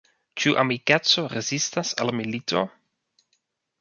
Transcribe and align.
Ĉu 0.43 0.53
amikeco 0.61 1.25
rezistas 1.33 1.93
al 2.05 2.13
milito? 2.21 2.65